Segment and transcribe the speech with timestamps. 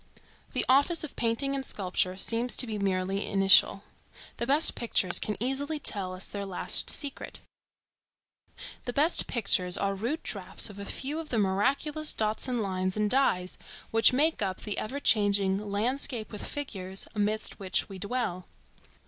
[0.53, 3.83] The office of painting and sculpture seems to be merely initial.
[4.37, 7.41] The best pictures can easily tell us their last secret.
[8.85, 12.97] The best pictures are rude draughts of a few of the miraculous dots and lines
[12.97, 13.59] and dyes
[13.91, 18.47] which make up the ever changing "landscape with figures" amidst which we dwell.